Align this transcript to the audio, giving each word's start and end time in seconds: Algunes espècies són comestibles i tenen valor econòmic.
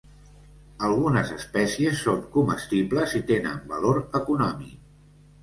Algunes 0.87 1.33
espècies 1.35 2.01
són 2.07 2.23
comestibles 2.39 3.15
i 3.21 3.23
tenen 3.33 3.61
valor 3.75 4.03
econòmic. 4.23 4.75